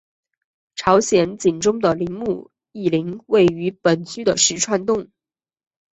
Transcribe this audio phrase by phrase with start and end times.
[0.73, 5.11] 朝鲜景宗的陵墓懿陵位于本区的石串洞。